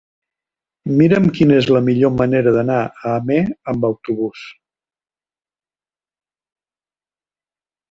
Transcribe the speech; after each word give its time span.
Mira'm 1.01 1.27
quina 1.35 1.57
és 1.63 1.67
la 1.75 1.81
millor 1.89 2.13
manera 2.21 2.53
d'anar 2.55 2.79
a 2.85 3.11
Amer 3.11 3.39
amb 3.75 3.87
autobús. 3.91 4.49